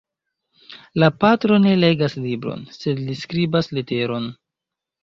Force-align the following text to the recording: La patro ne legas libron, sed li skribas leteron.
La 1.03 1.09
patro 1.25 1.59
ne 1.67 1.75
legas 1.83 2.17
libron, 2.27 2.67
sed 2.79 3.07
li 3.07 3.21
skribas 3.25 3.73
leteron. 3.81 4.29